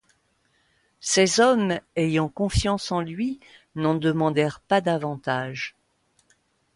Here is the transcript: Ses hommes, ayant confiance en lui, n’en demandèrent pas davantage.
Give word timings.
Ses 0.99 1.39
hommes, 1.39 1.79
ayant 1.95 2.27
confiance 2.27 2.91
en 2.91 3.01
lui, 3.01 3.39
n’en 3.75 3.93
demandèrent 3.93 4.59
pas 4.61 4.81
davantage. 4.81 5.75